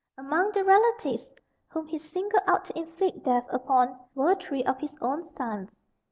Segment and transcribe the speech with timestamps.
[0.17, 1.29] Amongst the relatives
[1.69, 5.77] whom he singled out to inflict death upon were three of his own sons.